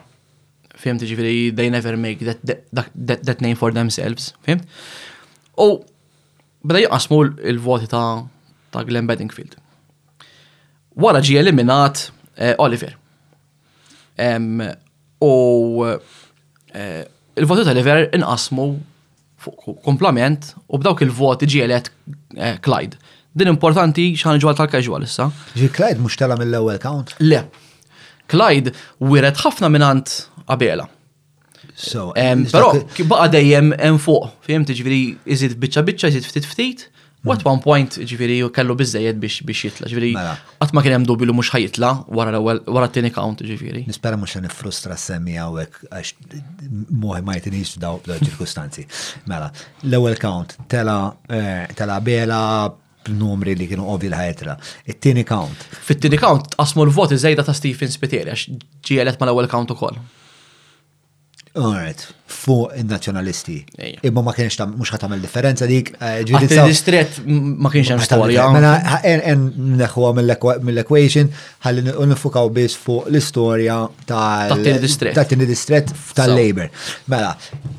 fimt 0.76 1.02
ġifiri 1.04 1.52
they 1.56 1.70
never 1.70 1.96
make 1.96 2.22
that, 2.24 2.42
that, 2.44 2.90
that, 3.00 3.22
that 3.24 3.40
name 3.40 3.56
for 3.56 3.72
themselves, 3.72 4.32
fimt? 4.44 4.66
U 5.56 5.80
beda 6.66 6.82
jqasmu 6.84 7.20
il-voti 7.48 7.88
ta' 7.90 8.24
ta' 8.74 8.82
Glenn 8.84 9.06
Bedingfield. 9.08 9.54
Wara 10.96 11.20
ġie 11.24 11.38
eliminat 11.40 12.08
eh, 12.40 12.54
Oliver. 12.60 12.94
Um, 14.16 14.60
oh, 15.20 15.86
eh, 16.74 17.04
il-voti 17.36 17.64
ta' 17.64 17.72
Oliver 17.72 18.06
inqasmu 18.16 18.70
komplement 19.82 20.54
u 20.72 20.78
b'dawk 20.80 21.02
il-voti 21.06 21.46
ġielet 21.50 21.90
eh, 22.38 22.58
Clyde. 22.64 22.98
Din 23.36 23.50
importanti 23.52 24.08
xan 24.18 24.40
ġwal 24.42 24.56
tal-casual 24.58 25.04
issa. 25.06 25.28
Ġi 25.58 25.68
Clyde 25.76 26.00
mux 26.04 26.16
tela 26.18 26.38
mill-ewel 26.40 26.78
count? 26.82 27.14
Le. 27.22 27.42
Clyde 28.30 28.72
wiret 29.02 29.42
ħafna 29.44 29.68
minant 29.72 30.18
għabela. 30.46 30.88
So, 31.76 32.12
eh, 32.16 32.32
pero 32.48 32.72
baqa 33.10 33.26
dejjem 33.34 33.74
en 33.84 33.98
fuq, 34.00 34.30
fehim 34.46 34.64
tiġifieri 34.64 35.02
iżid 35.34 35.58
biċċa 35.60 35.84
biċċa, 35.90 36.10
iżid 36.14 36.30
ftit 36.30 36.48
ftit, 36.48 36.86
What 37.24 37.42
one 37.48 37.58
point 37.62 37.96
ġifiri 38.06 38.36
kellu 38.54 38.76
bizzejed 38.78 39.18
biex 39.22 39.40
biex 39.48 39.64
jitla, 39.66 39.88
ġifiri 39.90 40.12
għat 40.14 40.20
mela. 40.60 40.68
ma 40.78 40.82
kienem 40.84 41.06
dubju 41.08 41.26
li 41.30 41.34
mux 41.34 41.48
ħajitla 41.50 41.88
wara 42.14 42.88
t-tini 42.92 43.10
count 43.14 43.42
ġifiri. 43.46 43.82
Nispera 43.88 44.18
mux 44.20 44.36
għan 44.38 44.50
frustra 44.52 44.94
semmi 45.00 45.34
għawek 45.40 45.78
għax 45.90 46.12
muħi 46.92 47.22
ma 47.26 47.36
jtini 47.40 47.64
daw 47.82 47.98
ċirkustanzi. 48.12 48.86
Mela, 49.30 49.48
l-ewel 49.88 50.18
count, 50.22 50.54
eh, 50.68 51.64
tela 51.74 51.98
bela 52.00 52.42
numri 53.08 53.54
li 53.56 53.66
kienu 53.70 53.86
ovvi 53.90 54.08
l-ħajtra. 54.10 54.54
It-tini 54.90 55.24
count. 55.26 55.66
Fit-tini 55.88 56.18
count, 56.20 56.54
asmu 56.62 56.84
l-voti 56.86 57.18
zejda 57.22 57.44
ta' 57.46 57.54
Stephen 57.54 57.90
Spiteri, 57.90 58.32
għax 58.34 58.84
ġielet 58.86 59.18
ma 59.20 59.28
l-ewel 59.30 59.50
count 59.50 59.70
u 59.74 59.78
koll. 59.78 59.98
Alright 61.56 62.10
fuq 62.42 62.64
il-nazjonalisti. 62.80 63.56
Imma 64.06 64.20
ma 64.26 64.34
kienx 64.36 64.58
tam, 64.60 64.74
mux 64.78 64.90
ħatamel 64.94 65.22
differenza 65.24 65.66
dik. 65.70 65.94
Eh, 65.96 66.24
distret 66.26 67.18
ma 67.26 67.72
kienx 67.72 67.94
tam 67.94 68.02
storja. 68.06 68.46
Mela, 68.56 68.74
en 69.06 69.46
neħwa 69.78 70.12
mill-equation, 70.60 71.30
ħalli 71.66 71.94
unifukaw 72.04 72.52
bis 72.58 72.76
fuq 72.82 73.08
l-istoria 73.12 73.80
tal-tini 74.08 75.48
distret 75.52 75.94
tal-labor. 76.16 76.70
Mela, 77.12 77.32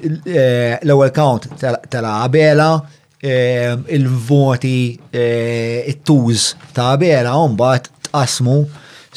eh, 0.06 0.78
l-ewel 0.82 1.14
count 1.20 1.48
tal-abela, 1.62 2.72
eh, 3.22 3.76
il-voti, 4.00 4.76
it-tuż 5.14 6.50
ta' 6.76 6.92
abela, 6.96 7.38
un-bat 7.46 7.92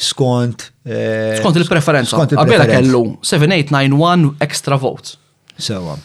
skont. 0.01 0.67
Skont 1.31 1.57
il-preferenza. 1.61 2.17
Għabela 2.25 2.65
kellu 2.65 3.03
7891 3.21 4.31
extra 4.41 4.75
votes. 4.81 5.17
Sewa. 5.61 5.95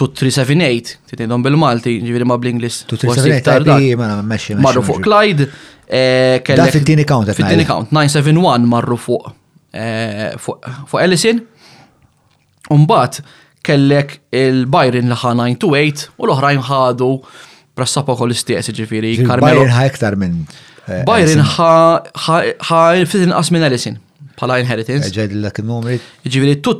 Tu 0.00 0.06
378, 0.16 0.96
titnejdhom 1.10 1.42
bil-Malti, 1.44 1.96
ġiviri 2.04 2.26
ma 2.30 2.36
bl-Inglis. 2.40 2.82
Tu 2.88 2.96
eh, 2.96 3.02
378, 3.04 3.74
eh, 3.74 4.14
eh, 4.54 4.60
Marru 4.62 4.84
fuq 4.86 5.00
Clyde. 5.04 5.48
Da 6.56 6.68
fit 6.72 6.86
tini 6.88 7.04
count. 7.08 7.32
fit 7.34 7.46
tini 7.50 7.66
count, 7.68 7.90
971 7.96 8.64
marru 8.70 8.96
fuq 9.08 9.30
fuq 10.40 10.94
Ellison. 11.02 11.42
Umbat 12.72 13.18
kellek 13.66 14.14
il-Byron 14.32 15.10
l 15.10 15.18
ħa 15.20 15.34
928 15.36 16.08
u 16.16 16.24
l-oħrajn 16.28 16.62
ħadu 16.70 17.10
prassapa 17.76 18.14
kol 18.16 18.32
istess 18.32 18.72
ġifieri. 18.76 19.16
Byron 19.26 19.74
ħa 19.74 19.88
iktar 19.90 20.16
minn. 20.22 20.44
Byron 21.08 21.42
ħa 21.48 22.84
fit-inqas 23.10 23.50
minn 23.52 23.66
Ellison 23.68 23.98
bħala 24.38 24.62
inheritance. 24.62 25.10
Ġed 25.12 25.34
l-numri. 25.42 25.98
Ġifieri 26.24 26.60
tu 26.64 26.78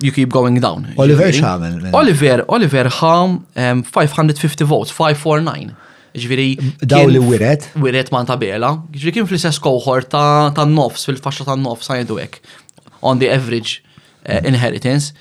you 0.01 0.11
keep 0.11 0.29
going 0.31 0.59
down. 0.59 0.85
Oliver 0.97 1.31
xamel. 1.33 1.79
Oliver, 1.95 2.43
Oliver 2.51 2.89
ħam 2.99 3.37
550 3.87 4.63
um, 4.65 4.69
votes, 4.71 4.93
549. 4.93 5.73
Ġviri. 6.17 6.45
Daw 6.85 7.09
li 7.11 7.21
wiret. 7.21 7.67
Wiret 7.81 8.11
man 8.13 8.25
tabela. 8.29 8.71
Ġviri 8.93 9.13
kien 9.19 9.27
fl-istess 9.29 9.59
cohort 9.61 10.09
ta' 10.13 10.65
nofs, 10.69 11.05
fil-faxxa 11.09 11.45
ta' 11.47 11.57
nofs, 11.61 11.89
għajdu 11.93 12.17
ek. 12.23 12.39
On 13.05 13.19
the 13.21 13.29
average 13.33 13.81
uh, 14.25 14.41
inheritance. 14.47 15.11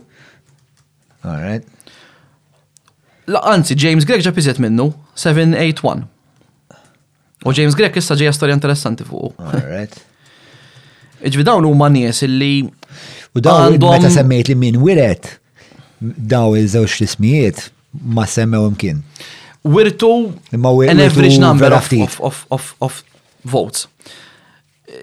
Alright 1.21 1.67
La 3.29 3.37
anzi, 3.45 3.75
James 3.77 4.03
Gregg 4.09 4.23
ġa 4.25 4.31
piżet 4.33 4.57
minnu, 4.59 4.89
781. 5.21 6.07
U 7.47 7.51
James 7.57 7.75
Gregg 7.77 7.95
issa 8.01 8.17
ġeja 8.19 8.33
storja 8.33 8.55
interessanti 8.57 9.05
fuq. 9.05 9.35
Alright. 9.39 9.67
right. 9.69 9.99
Iġvi 11.31 11.45
dawn 11.45 11.67
huma 11.69 11.87
nies 11.93 12.23
illi 12.25 12.51
U 13.31 13.39
dawn 13.45 13.77
meta 13.77 14.09
semmejt 14.11 14.49
li 14.51 14.57
min 14.59 14.79
wiret 14.81 15.37
daw 16.01 16.55
il-żewġ 16.57 17.01
ismijiet 17.05 17.67
ma 17.93 18.25
semmew 18.27 18.65
imkien. 18.71 19.01
Wirtu 19.65 20.09
an 20.89 20.99
average 20.99 21.37
number 21.39 21.73
of, 21.73 21.89
of, 22.19 22.45
of, 22.49 22.75
of, 22.81 23.03
votes. 23.45 23.85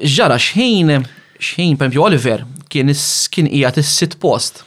Ġara 0.03 0.35
xħin, 0.41 0.91
xħin, 1.41 1.77
per 1.81 1.95
Oliver, 2.03 2.43
kien 2.69 2.91
kien 3.33 3.47
ijat 3.49 3.79
il 3.81 3.87
sit 3.87 4.19
post 4.21 4.65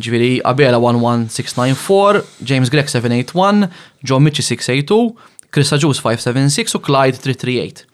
Ġviri, 0.00 0.28
Abela 0.48 0.78
11694, 0.80 2.22
James 2.48 2.70
Gregg 2.72 2.88
781, 2.88 3.68
John 4.02 4.24
Mitchie 4.24 4.42
682, 4.42 5.12
Chris 5.52 5.70
Ajus 5.76 6.00
576 6.02 6.78
u 6.78 6.80
Clyde 6.80 7.20
338. 7.20 7.84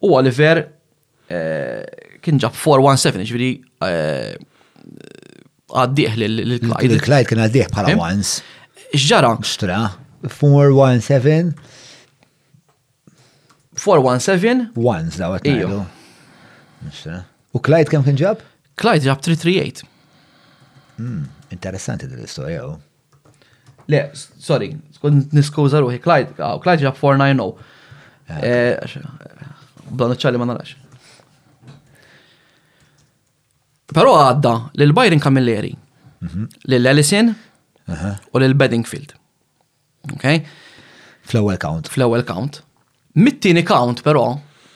U 0.00 0.14
Oliver 0.16 0.62
eh, 1.28 1.84
kien 2.26 2.40
ġab 2.42 2.56
417, 2.58 3.26
ġviri 3.30 3.48
għaddiħ 5.76 6.16
l 6.26 6.56
klajt 6.66 6.92
L-klajt 6.98 7.28
kien 7.30 7.42
għaddiħ 7.46 7.68
bħala 7.72 7.94
once. 8.02 8.42
Xġara? 8.96 9.28
Xtra, 9.44 9.78
417. 10.26 11.50
417? 13.82 14.64
Once 14.82 15.14
daw 15.20 15.36
għatnijdu. 15.36 15.80
U 17.54 17.56
Clyde 17.64 17.90
kem 17.92 18.02
kien 18.08 18.18
ġab? 18.22 18.38
Clyde 18.80 19.04
ġab 19.08 19.18
338. 19.26 19.78
Hmm, 20.96 21.22
interessanti 21.54 22.04
dil-istoria 22.10 22.60
u. 22.66 22.68
Le, 23.92 24.00
sorry, 24.42 24.68
skont 24.96 25.30
niskuza 25.36 25.78
ruħi, 25.82 25.98
Clyde, 26.02 26.30
ah, 26.42 26.56
Clyde 26.62 26.82
ġab 26.88 26.96
490. 26.98 27.50
Blanu 29.86 30.14
ċalli 30.18 30.38
ma 30.42 30.46
narax. 30.50 30.70
Pero 33.96 34.12
għadda 34.18 34.50
l-Byron 34.76 35.22
Camilleri, 35.24 35.70
mhm. 36.24 36.46
l-Ellison 36.68 37.30
u 37.86 38.36
l-Beddingfield. 38.42 39.14
Ok? 40.12 40.26
Flowell 41.26 41.56
count. 41.58 41.88
Flowell 41.90 42.26
count. 42.28 42.60
Mittini 43.16 43.64
count, 43.66 44.02
pero 44.04 44.26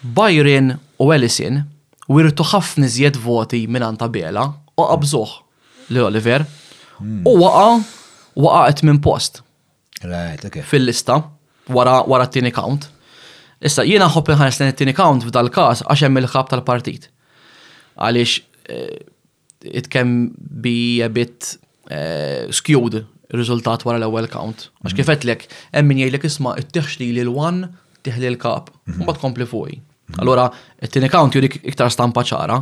Byron 0.00 0.72
u 1.04 1.10
Ellison 1.12 1.60
wirtu 2.10 2.46
ħafna 2.54 2.88
zjed 2.90 3.20
voti 3.20 3.66
minn 3.70 3.84
Antabela 3.86 4.46
u 4.76 4.88
qabżuħ 4.88 5.36
li 5.92 6.00
Oliver 6.02 6.42
hmm. 6.42 7.20
u 7.28 7.36
waqa 7.42 7.66
waqaqet 8.40 8.84
minn 8.88 9.02
post. 9.04 9.42
Right, 10.00 10.42
okay. 10.48 10.64
Fil-lista 10.64 11.20
wara 11.68 12.00
wara 12.08 12.24
t-tini 12.30 12.54
count. 12.56 12.88
Issa 13.60 13.84
jiena 13.84 14.08
ħobb 14.08 14.32
inħares 14.32 14.62
t-tini 14.64 14.96
count 14.96 15.28
f'dal-każ 15.28 15.84
għax 15.84 16.06
hemm 16.08 16.22
il-ħab 16.24 16.48
tal-partit. 16.54 17.10
Għaliex 18.00 18.40
eh, 18.72 19.00
it 19.62 19.88
can 19.90 20.35
be 20.38 21.00
a 21.02 21.09
bit 21.09 21.57
uh, 21.90 22.49
skewed 22.52 23.02
il-rizultat 23.31 23.85
wara 23.87 24.00
l-ewwel 24.00 24.29
count. 24.33 24.69
Għax 24.83 24.93
mhm. 24.95 24.99
kifet 24.99 25.26
lek, 25.29 25.45
hemm 25.75 25.90
min 25.93 26.00
jgħidlek 26.02 26.25
isma' 26.29 26.57
ittiħxli 26.64 27.11
lil 27.21 27.31
one 27.31 27.69
tiħli 28.07 28.31
l-kap, 28.35 28.71
u 28.73 28.93
mhm. 28.95 29.02
mbagħad 29.05 29.23
kompli 29.23 29.47
fuqi. 29.47 29.76
Mhm. 29.79 30.21
Allora, 30.25 30.49
it-tieni 30.83 31.11
count 31.12 31.37
jurik 31.37 31.61
iktar 31.71 31.93
stampa 31.95 32.25
ċara. 32.26 32.57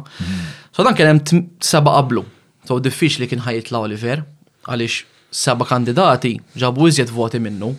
So 0.75 0.85
dan 0.87 0.99
kien 0.99 1.09
hemm 1.12 1.47
seba' 1.64 1.95
qablu. 1.97 2.26
So 2.69 2.81
diffiċli 2.85 3.31
kien 3.31 3.47
ħajitla 3.47 3.81
Oliver 3.81 4.26
għaliex 4.69 5.05
seba' 5.33 5.64
kandidati 5.71 6.35
ġabu 6.59 6.90
iżjed 6.90 7.14
voti 7.17 7.40
minnu. 7.40 7.71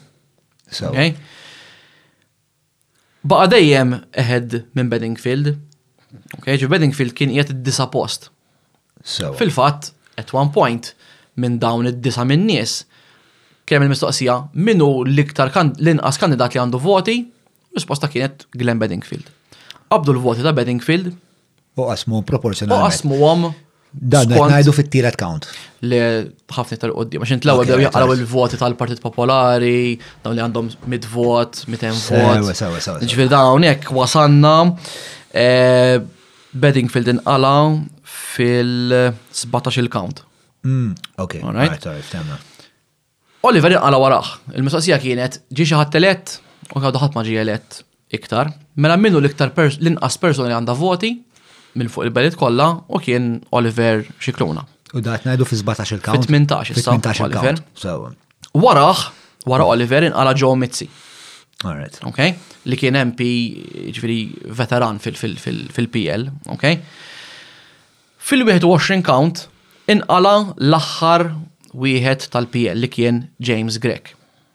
Okay? 0.72 1.14
Baqa 3.30 3.50
dejjem 3.56 3.98
eħed 4.24 4.64
minn 4.78 4.92
Beddingfield, 4.96 5.56
Okay, 6.40 6.56
ġi 6.58 6.66
beddingfield 6.66 7.12
kien 7.14 7.30
qiegħed 7.36 7.52
id-disa 7.60 7.86
post 7.94 8.32
So. 9.04 9.34
Fil-fatt, 9.34 9.92
at 10.18 10.34
one 10.34 10.52
point, 10.52 10.94
minn 11.40 11.60
dawn 11.62 11.88
id-disa 11.88 12.26
minn 12.28 12.44
nies, 12.50 12.82
kemm 13.70 13.86
il-mistoqsija 13.86 14.36
minnu 14.60 14.88
l-iktar 15.08 15.52
l-inqas 15.56 16.20
kandidat 16.20 16.56
li 16.58 16.62
għandu 16.62 16.82
voti, 16.84 17.20
risposta 17.78 18.10
kienet 18.12 18.48
Glenn 18.58 18.82
Bedingfield. 18.82 19.30
Abdu 19.96 20.16
l-voti 20.18 20.44
ta' 20.46 20.54
Bedingfield. 20.58 21.14
U 21.80 21.86
għasmu 21.88 22.24
proporzjonali. 22.28 22.80
U 22.80 22.88
għasmu 22.88 23.20
għom. 23.26 23.50
Dan 23.90 24.30
najdu 24.52 24.74
fit-tielet 24.76 25.16
count. 25.18 25.48
Li 25.90 25.98
ħafna 26.54 26.78
tal-qoddi, 26.84 27.18
ma 27.22 27.26
xint 27.30 27.48
l-ewwel 27.48 27.66
bdew 27.66 27.86
jaqraw 27.88 28.12
il-voti 28.14 28.60
tal-Partit 28.62 29.00
Popolari, 29.02 29.96
dawn 30.26 30.38
li 30.38 30.44
għandhom 30.44 30.68
mid-vot, 30.94 31.64
miten 31.72 31.96
vot. 31.96 32.60
Ġifier 33.02 33.32
dan 33.32 33.48
hawnhekk 33.48 33.90
wasanna. 33.98 34.58
Eh, 35.34 35.98
Bedingfield 36.54 37.10
inqala 37.16 37.56
fil-17 38.36 39.80
il-count. 39.84 40.22
Mm, 40.68 40.92
ok, 41.18 41.38
alright, 41.48 41.86
alright, 41.88 42.66
Oliver 43.48 43.72
għala 43.80 44.00
waraħ, 44.04 44.32
il-mistoqsija 44.60 44.98
kienet 45.02 45.38
ġi 45.56 45.64
xi 45.70 45.78
ħattelet 45.80 46.34
u 46.76 46.82
għadu 46.82 47.00
ħadd 47.02 47.16
ma 47.16 47.22
ġi 47.28 47.38
elett 47.40 47.78
iktar, 48.18 48.50
mela 48.84 48.98
minnu 49.00 49.22
l-iktar 49.22 49.54
l-inqas 49.56 50.18
personi 50.20 50.52
għandha 50.58 50.76
voti 50.76 51.14
minn 51.80 51.88
fuq 51.94 52.10
il-belit 52.10 52.36
kollha 52.36 52.66
u 52.92 53.00
kien 53.04 53.38
Oliver 53.56 54.04
Xikluna. 54.20 54.66
U 54.98 55.04
da 55.06 55.16
ngħidu 55.22 55.46
fi 55.48 55.60
17 55.62 55.96
il-count. 56.00 56.28
Fi 56.74 56.84
18 56.84 57.24
Oliver. 57.30 57.62
Um, 57.86 58.10
waraħ, 58.66 59.06
wara 59.50 59.70
Oliver 59.72 60.08
inqala 60.10 60.34
Joe 60.36 60.58
Mitzi. 60.60 60.90
Alright. 61.64 62.02
Ok? 62.10 62.20
Li 62.68 62.78
kien 62.80 62.96
MP 63.00 63.28
ġviri 63.96 64.20
veteran 64.60 65.00
fil-PL, 65.04 66.28
ok? 66.52 66.68
Fil-21 68.30 69.02
count 69.04 69.40
inqala 69.90 70.32
l-aħħar 70.62 71.24
wieħed 71.82 72.28
tal-PL 72.34 72.78
li 72.78 72.90
kien 72.94 73.24
James 73.42 73.80
Grek. 73.82 74.12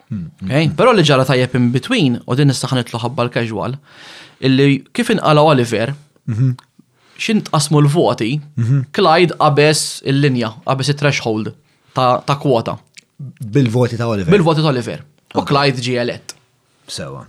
Hmm. 0.07 0.29
Okay? 0.45 0.69
Però 0.79 0.93
li 0.95 1.03
ġara 1.03 1.25
tajjeb 1.27 1.57
in 1.59 1.65
between 1.73 2.15
u 2.23 2.37
din 2.39 2.47
nista' 2.53 2.69
ħanitlu 2.71 3.01
ħabba 3.03 3.25
l-casual 3.25 3.73
illi 4.47 4.77
kif 4.95 5.09
inqala 5.17 5.41
Oliver 5.51 5.91
mhm. 5.91 6.53
xin 7.19 7.41
tqasmu 7.49 7.79
l-voti, 7.83 8.29
mhm. 8.59 8.85
Clyde 8.95 9.35
qabes 9.43 9.83
il-linja, 10.07 10.53
qabes 10.67 10.93
il-threshold 10.93 11.51
ta' 11.95 12.39
kwota. 12.39 12.77
Bil-voti 13.19 13.99
ta' 13.99 14.07
Oliver. 14.07 14.31
Bil-voti 14.37 14.63
ta' 14.63 14.71
Oliver. 14.71 15.03
U 15.35 15.43
Clyde 15.47 15.83
ġie 15.83 15.99
elett. 16.03 16.31
Sewa. 16.87 17.25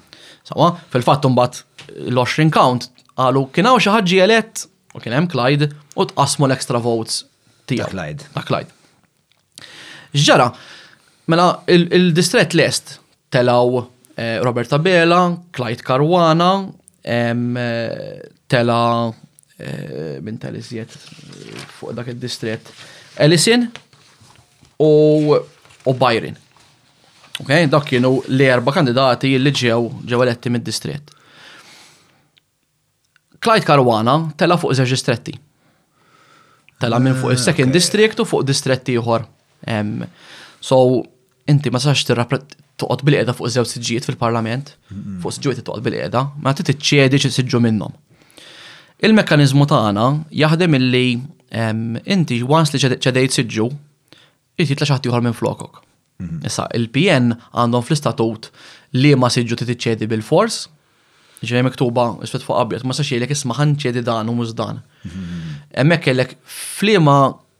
Sewa, 0.47 0.73
fil-fatt 0.95 1.27
bat 1.35 1.65
l-20 2.07 2.55
count 2.55 2.91
qalu 3.19 3.47
kien 3.57 3.67
hawn 3.71 3.83
xi 4.07 4.23
elett 4.23 4.69
U 4.97 5.01
kien 5.03 5.13
hemm 5.15 5.29
Clyde 5.31 5.71
u 5.97 6.07
tqasmu 6.09 6.49
l-extra 6.49 6.81
votes 6.81 7.21
tiegħek. 7.69 7.93
Clyde. 7.93 8.27
Ta' 8.33 8.45
Clyde. 8.49 8.73
Ġara, 10.17 10.47
mela 11.29 11.47
il-distret 11.69 12.55
lest 12.57 12.97
telaw 13.35 13.77
eh, 14.17 14.39
Robert 14.45 14.73
Bela, 14.81 15.21
Clyde 15.53 15.85
Caruana, 15.85 16.49
eh, 17.05 18.23
tela 18.49 18.81
eh, 19.13 20.17
minn 20.25 20.39
tal-iżjed 20.41 20.95
fuq 21.77 21.93
dak 21.99 22.09
il-distret 22.15 22.73
Ellison 23.21 23.69
u 24.83 25.93
Byron. 25.95 26.41
Ok, 27.37 27.53
dak 27.69 27.85
kienu 27.91 28.15
l-erba 28.33 28.73
kandidati 28.73 29.35
li 29.39 29.53
ġew 29.53 29.81
ġew 30.09 30.25
eletti 30.25 30.53
mid-distret. 30.55 31.13
Clyde 33.47 33.67
Caruana 33.67 34.17
tela 34.39 34.57
fuq 34.59 34.73
żewġ 34.77 34.91
distretti. 34.91 35.37
Tela 36.83 36.99
minn 37.03 37.15
fuq 37.17 37.31
ah, 37.31 37.37
il-second 37.37 37.71
district 37.75 38.19
u 38.23 38.27
fuq 38.27 38.43
distretti 38.49 38.97
ieħor. 38.99 39.27
So, 40.67 40.81
inti 41.47 41.71
ma 41.71 41.79
sax 41.83 42.07
toqgħod 42.09 43.07
bil-qiegħda 43.09 43.35
fuq 43.39 43.53
żewġ 43.55 43.71
siġijiet 43.77 44.09
fil-Parlament, 44.11 44.73
fuq 45.23 45.37
siġġijiet 45.39 45.63
toqgħod 45.69 45.85
bil-qiegħda, 45.87 46.25
ma 46.43 46.55
ti 46.59 46.67
tiċċedi 46.67 47.21
xi 47.23 47.31
siġġu 47.39 47.61
minnhom. 47.69 47.95
Il-mekkaniżmu 49.07 49.69
tagħna 49.71 50.09
jaħdem 50.43 50.79
illi 50.83 51.05
inti 52.19 52.43
once 52.51 52.75
li 52.75 52.83
ċedejt 52.91 53.39
siġġu, 53.39 53.69
jitla 54.67 54.91
xaħti 54.91 55.13
uħor 55.13 55.23
minn 55.29 55.37
flokok. 55.39 55.85
Mm-hmm. 56.17 56.49
Issa, 56.49 56.65
il-PN 56.83 57.35
għandhom 57.63 57.83
fl-istatut 57.87 58.49
li 58.99 59.13
ma 59.21 59.29
siġġu 59.31 59.61
titiċċedi 59.63 60.07
bil-fors, 60.11 60.65
ġej 61.45 61.63
miktuba 61.63 62.17
isfet 62.25 62.45
fuq 62.45 62.57
abjad, 62.63 62.85
ma 62.85 62.95
sax 62.97 63.11
jgħidlek 63.13 63.35
isma' 63.35 63.57
ħanċedi 63.59 64.03
dan 64.07 64.29
u 64.31 64.35
mhux 64.37 64.55
dan. 64.57 64.81
Hemmhekk 65.75 66.05
kellek 66.09 66.35
fliema 66.47 67.17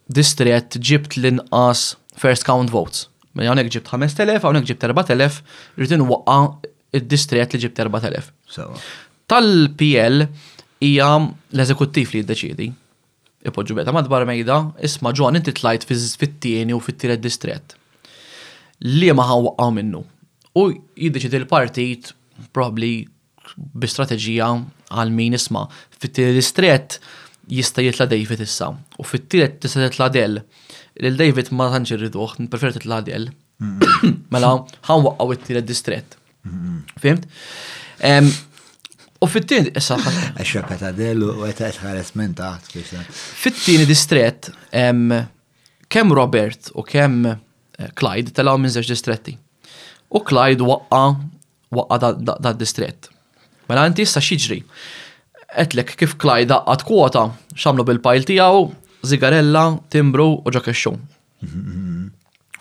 distret 0.09 0.79
ġibt 0.81 1.19
l-inqas 1.19 1.97
first 2.17 2.45
count 2.49 2.73
votes. 2.73 3.09
Mej 3.37 3.45
mela 3.45 3.51
hawnhekk 3.53 3.75
ġibt 3.77 3.91
5000, 3.93 4.41
hawnhekk 4.47 4.71
ġibt 4.71 4.87
4000, 4.89 5.43
irrid 5.77 5.97
inwaqqa' 5.99 6.69
id-distret 6.97 7.53
li 7.59 7.63
ġibt 7.67 7.83
4000. 7.85 8.31
Tal-PL 9.29 10.27
hija 10.81 11.11
l-eżekuttiv 11.21 12.15
li 12.15 12.23
jiddeċidi. 12.23 12.69
Ipoġġu 13.47 13.77
beta 13.79 13.93
madbar 13.95 14.25
mejda, 14.27 14.57
isma' 14.83 15.13
ġon 15.15 15.37
inti 15.39 15.53
tlajt 15.55 15.85
fit-tieni 15.87 16.73
u 16.75 16.81
fit-tielet 16.83 17.21
distret. 17.23 17.77
Li 18.83 19.13
ma 19.17 19.37
minnu. 19.73 20.01
U 20.57 20.63
jiddeċidi 20.73 21.43
l-partit 21.43 22.15
probabbli 22.57 23.11
bi 23.55 23.89
strateġija 23.89 24.49
għal 24.93 25.13
min 25.13 25.37
isma. 25.37 25.67
Fit-tiristrett 26.01 26.99
jista' 27.53 27.85
jitla 27.85 28.09
David 28.11 28.41
issa. 28.47 28.73
U 28.99 29.07
fit-tielet 29.07 29.61
tista' 29.63 29.85
jitla 29.85 30.09
Del. 30.15 30.41
Il-David 30.97 31.53
ma 31.53 31.69
tantx 31.71 32.39
n 32.41 32.49
prefer 32.53 32.75
titla 32.77 33.01
Del. 33.05 33.29
Mm-hmm. 33.63 34.19
Mela 34.35 34.53
ħan 34.89 35.07
waqqaw 35.07 35.37
it-tielet 35.37 35.69
distret. 35.69 36.17
Mm-hmm. 36.49 36.99
Fimt? 37.05 38.35
U 39.25 39.29
fit-tieni 39.33 39.73
issa 39.81 39.97
Għaxra 39.99 40.67
kata 40.71 40.91
Del 40.97 41.23
u 41.29 41.37
qed 41.47 41.79
ħares 41.81 42.15
menta. 42.19 42.55
Fit-tieni 42.67 43.87
distret, 43.89 44.51
kemm 44.73 46.17
Robert 46.19 46.73
u 46.75 46.83
kemm 46.85 47.27
eh, 47.31 47.35
Clyde 47.97 48.33
tal-għaw 48.37 48.59
minn 48.65 48.75
żewġ 48.75 48.89
distretti. 48.93 49.37
U 50.15 50.21
Clyde 50.27 50.67
waqqa 50.67 51.05
waqqa 51.77 52.15
da' 52.27 52.55
d-distret. 52.55 53.11
Mela 53.71 53.87
inti 53.89 54.05
issa 54.07 54.21
xiġri. 54.23 54.61
Etlek 55.63 55.95
kif 55.99 56.15
Klaj 56.21 56.47
daqqat 56.51 56.85
kwota 56.87 57.27
xamlu 57.57 57.87
bil-pajl 57.89 58.27
tiegħu, 58.29 58.67
Zigarella, 59.07 59.65
Timbru 59.95 60.27
u 60.45 60.51
ġa 60.55 60.61
kexxu. 60.67 60.93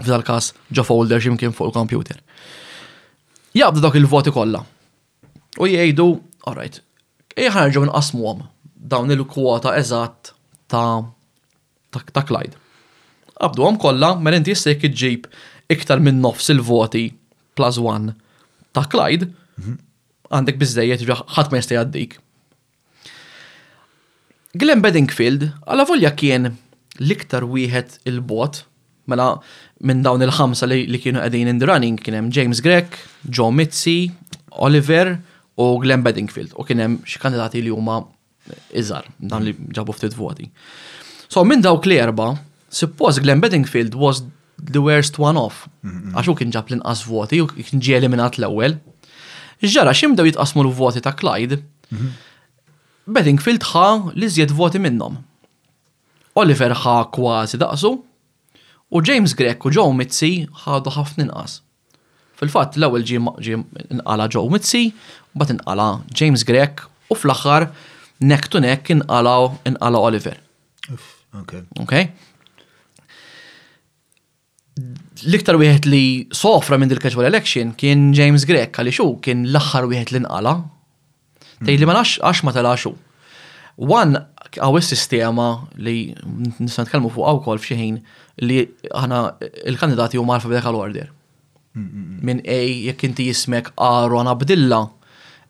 F'dal 0.03 0.23
kas 0.27 0.51
ġo 0.75 0.83
folder 0.87 1.21
x'imkien 1.23 1.53
fuq 1.55 1.69
il 1.69 1.73
kompjuter 1.73 2.17
Jabdu 3.55 3.79
dak 3.81 3.95
il-voti 3.95 4.33
kollha. 4.35 4.59
U 5.63 5.69
jgħidu, 5.69 6.05
alright, 6.49 6.81
right, 6.81 7.37
minn 7.55 7.71
ġew 7.75 7.85
inqasmuhom 7.87 8.41
dawn 8.91 9.13
il-kwota 9.15 9.71
eżatt 9.79 10.33
ta' 10.67 11.05
ta' 11.95 12.25
klajd. 12.27 12.57
Abdu 13.45 13.63
għom 13.65 13.79
kolla, 13.81 14.11
mer 14.15 14.23
mela 14.27 14.41
inti 14.41 14.51
jistek 14.53 14.83
iġġib 14.89 15.29
iktar 15.71 16.03
minn 16.03 16.19
nofs 16.25 16.51
il-voti 16.53 17.07
plus 17.55 17.79
one 17.79 18.13
ta' 18.75 18.83
klajd, 18.91 19.29
għandek 20.33 20.57
bizzejiet 20.59 21.03
ħadd 21.05 21.51
ma 21.51 21.59
jista' 21.59 21.75
jgħaddik. 21.77 22.15
Glenn 24.55 24.81
Bedingfield 24.83 25.49
għala 25.67 25.85
volja 25.89 26.13
kien 26.15 26.45
l-iktar 26.99 27.43
wieħed 27.43 27.99
il-bot 28.07 28.61
mela 29.11 29.35
minn 29.85 29.99
dawn 30.01 30.23
il-ħamsa 30.23 30.65
li, 30.71 30.85
li 30.88 30.97
kienu 31.03 31.19
qegħdin 31.19 31.49
in 31.51 31.59
the 31.61 31.67
running 31.67 31.99
kien 31.99 32.15
hemm 32.15 32.31
James 32.33 32.61
Gregg, 32.63 32.95
Joe 33.27 33.51
Mitzi, 33.51 33.97
Oliver 34.63 35.17
u 35.59 35.67
Glenn 35.83 36.03
Bedingfield 36.05 36.55
u 36.55 36.63
kien 36.65 36.79
hemm 36.81 37.01
xi 37.03 37.19
kandidati 37.19 37.61
li 37.65 37.73
huma 37.75 37.99
iżar 38.79 39.09
dan 39.19 39.43
li 39.45 39.53
ġabu 39.75 39.93
ftit 39.97 40.15
voti. 40.15 40.47
So 41.27 41.43
minn 41.43 41.61
dawk 41.65 41.85
li 41.89 41.99
erba, 41.99 42.38
suppose 42.69 43.19
Glenn 43.25 43.43
Bedingfield 43.43 43.93
was 43.97 44.23
the 44.55 44.79
worst 44.79 45.19
one 45.19 45.35
off. 45.38 45.65
Għaxu 45.83 46.38
kien 46.39 46.53
ġab 46.55 46.71
l-inqas 46.71 47.03
voti 47.11 47.41
u 47.43 47.49
kien 47.51 47.83
ġie 47.83 47.99
eliminat 47.99 48.39
l-ewwel 48.39 48.79
Ġara 49.63 49.93
daw 50.15 50.25
jitqasmu 50.27 50.63
l-voti 50.65 51.01
ta' 51.01 51.15
Clyde. 51.15 51.61
Bettingfield 53.07 53.63
ħa 53.71 53.85
li 54.17 54.27
zjed 54.27 54.51
voti 54.57 54.79
minnom. 54.81 55.21
Oliver 56.35 56.73
ħa 56.75 56.95
kważi 57.15 57.57
daqsu 57.61 57.91
u 58.91 59.01
James 59.05 59.33
Grek 59.33 59.63
u 59.65 59.71
Joe 59.71 59.93
Mitzi 59.95 60.31
ħadu 60.65 60.91
ħafna 60.97 61.27
inqas. 61.27 61.61
Fil-fatt 62.35 62.75
l-ewwel 62.75 63.05
ġie 63.07 63.59
inqala 63.95 64.27
Joe 64.27 64.49
Mitzi, 64.51 64.89
bat 65.35 65.53
inqala 65.55 65.89
James 66.11 66.43
Grek 66.43 66.83
u 67.09 67.15
fl-aħħar 67.15 67.69
neck 68.27 68.51
to 68.51 68.59
neck 68.59 68.91
inqala 68.91 69.37
inqala 69.71 70.01
Oliver. 70.03 70.35
Okay. 71.41 71.63
Okay 71.85 72.11
l-iktar 75.23 75.56
wieħed 75.60 75.88
li 75.88 76.01
sofra 76.36 76.78
minn 76.80 76.89
dil-casual 76.91 77.25
election 77.30 77.71
kien 77.80 78.10
James 78.15 78.43
Grek 78.49 78.75
għalli 78.82 78.91
xu 78.91 79.06
kien 79.23 79.45
l-axħar 79.47 79.88
wieħed 79.88 80.12
li 80.17 80.21
nqala. 80.25 80.56
Tej 81.65 81.80
li 81.80 81.88
ma 81.88 81.95
nax 81.95 82.17
għax 82.21 82.43
ma 82.49 82.56
xu. 82.75 82.91
Wan 83.78 84.15
għaw 84.15 84.80
sistema 84.84 85.45
li 85.78 86.13
nisa 86.60 86.84
nitkellmu 86.84 87.10
fuq 87.12 87.28
għaw 87.28 87.41
kol 87.43 87.60
fxieħin 87.62 88.01
li 88.45 88.60
għana 88.91 89.21
il-kandidati 89.71 90.17
huma 90.19 90.38
għal 90.39 90.75
order. 90.80 91.12
Minn 91.75 92.39
ej, 92.45 92.88
jekk 92.89 93.04
inti 93.10 93.25
jismek 93.28 93.71
għana 93.75 94.32
Abdilla, 94.36 94.84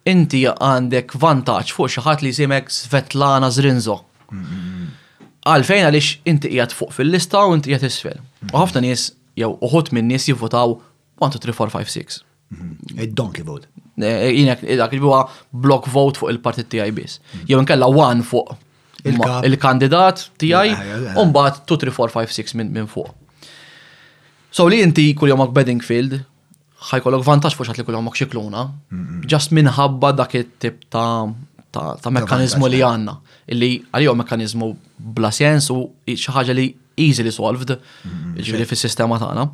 inti 0.09 0.43
għandek 0.49 1.13
vantaġġ 1.21 1.73
fuq 1.73 1.89
xi 1.93 2.01
ħadd 2.05 2.21
li 2.25 2.29
jismek 2.31 2.69
Svetlana 2.73 3.49
Zrinzo 3.53 3.99
għalfejn 5.45 5.85
għalix 5.85 6.07
inti 6.25 6.49
qiegħed 6.49 6.73
fuq 6.73 6.93
fil-lista 6.97 7.43
u 7.45 7.53
inti 7.53 7.69
qiegħed 7.69 7.85
isfel. 7.91 8.17
U 8.49 8.57
ħafna 8.57 8.81
nies 8.81 9.11
jew 9.39 9.55
uħut 9.61 9.91
minn 9.95 10.09
nies 10.11 10.27
jivvotaw 10.29 10.75
1, 11.21 11.31
2, 11.31 11.41
3, 11.41 11.57
4, 11.59 11.71
5, 11.71 11.89
6. 11.93 12.23
Donkey 13.17 13.43
vote. 13.47 13.67
Eh, 13.97 14.05
eh, 14.05 14.29
jinek, 14.35 14.61
eh, 14.67 14.75
dak 14.79 14.91
li 14.93 14.99
huwa 15.01 15.21
block 15.51 15.87
vote 15.91 16.19
fuq 16.19 16.31
il-partit 16.33 16.67
tiegħi 16.71 16.93
biss. 16.97 17.19
Jew 17.49 17.59
nkella 17.63 17.87
1 18.11 18.23
fuq 18.29 18.53
il-kandidat 19.13 20.25
tiegħi 20.41 21.17
u 21.19 21.25
mbagħad 21.29 21.61
2, 21.71 21.79
3, 21.87 21.95
4, 21.99 22.15
5, 22.19 22.37
6 22.39 22.61
minn 22.61 22.89
fuq. 22.91 23.11
So 24.55 24.69
li 24.71 24.81
inti 24.83 25.09
kull 25.19 25.33
bedding 25.55 25.83
field, 25.83 26.17
ħajkollok 26.91 27.23
vantax 27.27 27.57
fuq 27.57 27.67
xat 27.69 27.79
li 27.81 27.85
kull 27.87 27.97
jomak 27.99 28.15
xikluna, 28.19 28.65
ġast 29.27 29.51
mhm. 29.51 29.59
minħabba 29.61 30.13
dak 30.19 30.35
it-tip 30.43 30.83
ta' 30.93 31.25
ta', 31.75 31.95
ta 31.99 32.37
li 32.67 32.81
għanna. 32.81 33.19
Illi 33.51 33.71
għalijo 33.91 34.13
mekkanizmu 34.21 34.69
bla 35.17 35.31
sens 35.31 35.69
u 35.75 35.81
xi 36.07 36.31
ħaġa 36.35 36.55
li 36.55 36.69
easily 36.99 37.31
solved, 37.33 37.71
mm-hmm. 37.75 38.35
ġviri 38.39 38.67
fil-sistema 38.69 39.17
tagħna. 39.21 39.45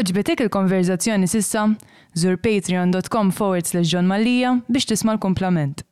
Oġbetek 0.00 0.44
il-konverzazzjoni 0.46 1.28
sissa, 1.30 1.64
zur 2.14 2.38
patreon.com 2.42 3.32
forward 3.34 3.66
slash 3.70 3.90
John 3.90 4.06
Malija 4.10 4.58
biex 4.68 4.90
tisma 4.92 5.16
l-komplament. 5.18 5.89